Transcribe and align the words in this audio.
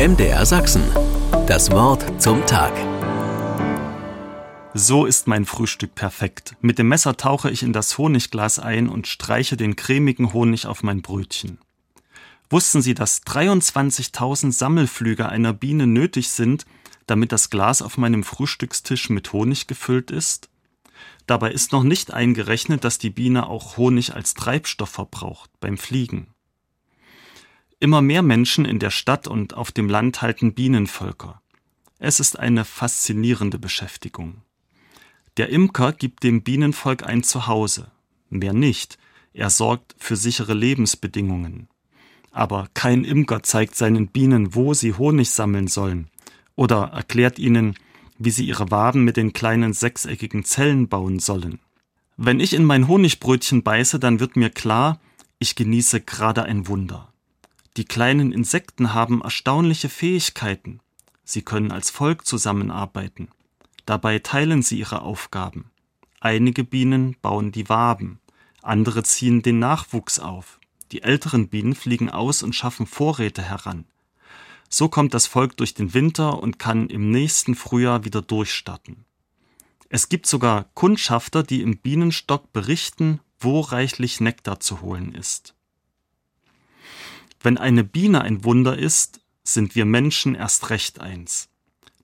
MDR 0.00 0.46
Sachsen. 0.46 0.82
Das 1.46 1.70
Wort 1.72 2.22
zum 2.22 2.46
Tag. 2.46 2.72
So 4.72 5.04
ist 5.04 5.26
mein 5.26 5.44
Frühstück 5.44 5.94
perfekt. 5.94 6.56
Mit 6.62 6.78
dem 6.78 6.88
Messer 6.88 7.18
tauche 7.18 7.50
ich 7.50 7.62
in 7.62 7.74
das 7.74 7.98
Honigglas 7.98 8.58
ein 8.58 8.88
und 8.88 9.08
streiche 9.08 9.58
den 9.58 9.76
cremigen 9.76 10.32
Honig 10.32 10.64
auf 10.64 10.82
mein 10.82 11.02
Brötchen. 11.02 11.58
Wussten 12.48 12.80
Sie, 12.80 12.94
dass 12.94 13.24
23.000 13.24 14.52
Sammelflüge 14.52 15.28
einer 15.28 15.52
Biene 15.52 15.86
nötig 15.86 16.30
sind, 16.30 16.64
damit 17.06 17.30
das 17.30 17.50
Glas 17.50 17.82
auf 17.82 17.98
meinem 17.98 18.24
Frühstückstisch 18.24 19.10
mit 19.10 19.34
Honig 19.34 19.66
gefüllt 19.66 20.10
ist? 20.10 20.48
Dabei 21.26 21.52
ist 21.52 21.72
noch 21.72 21.82
nicht 21.82 22.10
eingerechnet, 22.10 22.84
dass 22.84 22.96
die 22.96 23.10
Biene 23.10 23.50
auch 23.50 23.76
Honig 23.76 24.14
als 24.14 24.32
Treibstoff 24.32 24.88
verbraucht 24.88 25.50
beim 25.60 25.76
Fliegen. 25.76 26.28
Immer 27.82 28.02
mehr 28.02 28.20
Menschen 28.20 28.66
in 28.66 28.78
der 28.78 28.90
Stadt 28.90 29.26
und 29.26 29.54
auf 29.54 29.72
dem 29.72 29.88
Land 29.88 30.20
halten 30.20 30.52
Bienenvölker. 30.52 31.40
Es 31.98 32.20
ist 32.20 32.38
eine 32.38 32.66
faszinierende 32.66 33.58
Beschäftigung. 33.58 34.42
Der 35.38 35.48
Imker 35.48 35.92
gibt 35.94 36.22
dem 36.22 36.42
Bienenvolk 36.42 37.04
ein 37.04 37.22
Zuhause. 37.22 37.90
Mehr 38.28 38.52
nicht. 38.52 38.98
Er 39.32 39.48
sorgt 39.48 39.96
für 39.98 40.16
sichere 40.16 40.52
Lebensbedingungen. 40.52 41.68
Aber 42.30 42.68
kein 42.74 43.02
Imker 43.02 43.42
zeigt 43.42 43.74
seinen 43.76 44.08
Bienen, 44.08 44.54
wo 44.54 44.74
sie 44.74 44.92
Honig 44.92 45.30
sammeln 45.30 45.66
sollen 45.66 46.10
oder 46.56 46.90
erklärt 46.92 47.38
ihnen, 47.38 47.76
wie 48.18 48.30
sie 48.30 48.44
ihre 48.44 48.70
Waben 48.70 49.04
mit 49.04 49.16
den 49.16 49.32
kleinen 49.32 49.72
sechseckigen 49.72 50.44
Zellen 50.44 50.88
bauen 50.88 51.18
sollen. 51.18 51.60
Wenn 52.18 52.40
ich 52.40 52.52
in 52.52 52.66
mein 52.66 52.88
Honigbrötchen 52.88 53.62
beiße, 53.62 53.98
dann 53.98 54.20
wird 54.20 54.36
mir 54.36 54.50
klar, 54.50 55.00
ich 55.38 55.54
genieße 55.54 56.02
gerade 56.02 56.42
ein 56.42 56.68
Wunder. 56.68 57.09
Die 57.76 57.84
kleinen 57.84 58.32
Insekten 58.32 58.94
haben 58.94 59.22
erstaunliche 59.22 59.88
Fähigkeiten. 59.88 60.80
Sie 61.24 61.42
können 61.42 61.70
als 61.70 61.90
Volk 61.90 62.26
zusammenarbeiten. 62.26 63.28
Dabei 63.86 64.18
teilen 64.18 64.62
sie 64.62 64.78
ihre 64.78 65.02
Aufgaben. 65.02 65.70
Einige 66.20 66.64
Bienen 66.64 67.16
bauen 67.22 67.52
die 67.52 67.68
Waben, 67.68 68.20
andere 68.62 69.02
ziehen 69.04 69.42
den 69.42 69.58
Nachwuchs 69.58 70.18
auf. 70.18 70.58
Die 70.92 71.02
älteren 71.02 71.48
Bienen 71.48 71.74
fliegen 71.74 72.10
aus 72.10 72.42
und 72.42 72.54
schaffen 72.54 72.86
Vorräte 72.86 73.42
heran. 73.42 73.84
So 74.68 74.88
kommt 74.88 75.14
das 75.14 75.26
Volk 75.26 75.56
durch 75.56 75.74
den 75.74 75.94
Winter 75.94 76.42
und 76.42 76.58
kann 76.58 76.88
im 76.88 77.10
nächsten 77.10 77.54
Frühjahr 77.54 78.04
wieder 78.04 78.22
durchstarten. 78.22 79.04
Es 79.88 80.08
gibt 80.08 80.26
sogar 80.26 80.64
Kundschafter, 80.74 81.42
die 81.42 81.62
im 81.62 81.78
Bienenstock 81.78 82.52
berichten, 82.52 83.20
wo 83.38 83.60
reichlich 83.60 84.20
Nektar 84.20 84.60
zu 84.60 84.80
holen 84.82 85.14
ist. 85.14 85.54
Wenn 87.40 87.58
eine 87.58 87.84
Biene 87.84 88.20
ein 88.22 88.44
Wunder 88.44 88.78
ist, 88.78 89.20
sind 89.42 89.74
wir 89.74 89.84
Menschen 89.84 90.34
erst 90.34 90.70
recht 90.70 91.00
eins. 91.00 91.48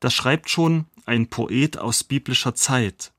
Das 0.00 0.14
schreibt 0.14 0.48
schon 0.48 0.86
ein 1.06 1.28
Poet 1.28 1.78
aus 1.78 2.04
biblischer 2.04 2.54
Zeit. 2.54 3.12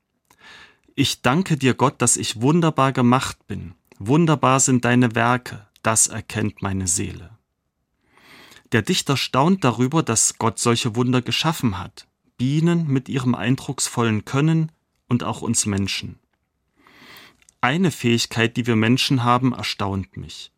Ich 0.94 1.20
danke 1.20 1.56
dir, 1.56 1.74
Gott, 1.74 2.00
dass 2.00 2.16
ich 2.16 2.40
wunderbar 2.40 2.92
gemacht 2.92 3.46
bin. 3.46 3.74
Wunderbar 3.98 4.60
sind 4.60 4.84
deine 4.84 5.14
Werke, 5.14 5.66
das 5.82 6.06
erkennt 6.06 6.62
meine 6.62 6.88
Seele. 6.88 7.36
Der 8.72 8.82
Dichter 8.82 9.16
staunt 9.16 9.62
darüber, 9.62 10.02
dass 10.02 10.38
Gott 10.38 10.58
solche 10.58 10.96
Wunder 10.96 11.22
geschaffen 11.22 11.78
hat. 11.78 12.06
Bienen 12.38 12.88
mit 12.88 13.08
ihrem 13.08 13.34
eindrucksvollen 13.34 14.24
Können 14.24 14.72
und 15.08 15.22
auch 15.22 15.42
uns 15.42 15.66
Menschen. 15.66 16.18
Eine 17.60 17.90
Fähigkeit, 17.90 18.56
die 18.56 18.66
wir 18.66 18.76
Menschen 18.76 19.22
haben, 19.22 19.52
erstaunt 19.52 20.16
mich. 20.16 20.50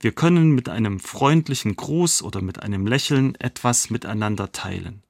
Wir 0.00 0.12
können 0.12 0.52
mit 0.52 0.68
einem 0.68 1.00
freundlichen 1.00 1.74
Gruß 1.74 2.22
oder 2.22 2.40
mit 2.40 2.62
einem 2.62 2.86
Lächeln 2.86 3.34
etwas 3.36 3.90
miteinander 3.90 4.52
teilen. 4.52 5.02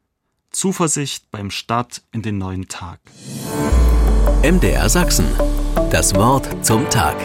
Zuversicht 0.51 1.31
beim 1.31 1.51
Start 1.51 2.03
in 2.11 2.23
den 2.23 2.39
neuen 2.39 2.69
Tag. 2.69 3.01
MDR 4.43 4.89
Sachsen. 4.89 5.27
Das 5.91 6.15
Wort 6.15 6.65
zum 6.65 6.89
Tag. 6.89 7.17